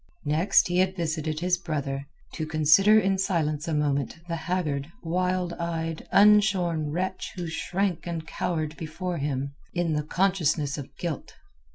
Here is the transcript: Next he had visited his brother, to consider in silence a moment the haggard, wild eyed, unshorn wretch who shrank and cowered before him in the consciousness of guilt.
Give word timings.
Next 0.25 0.67
he 0.67 0.79
had 0.79 0.95
visited 0.95 1.41
his 1.41 1.59
brother, 1.59 2.07
to 2.33 2.47
consider 2.47 2.99
in 2.99 3.19
silence 3.19 3.67
a 3.67 3.73
moment 3.75 4.17
the 4.27 4.35
haggard, 4.35 4.91
wild 5.03 5.53
eyed, 5.53 6.07
unshorn 6.11 6.89
wretch 6.91 7.33
who 7.35 7.45
shrank 7.47 8.07
and 8.07 8.25
cowered 8.25 8.75
before 8.77 9.19
him 9.19 9.53
in 9.75 9.93
the 9.93 10.01
consciousness 10.01 10.75
of 10.75 10.89
guilt. 10.97 11.35